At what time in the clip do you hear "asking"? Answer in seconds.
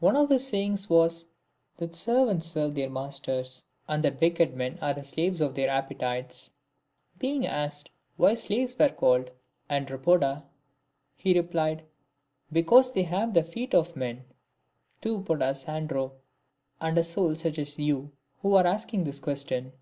18.66-19.04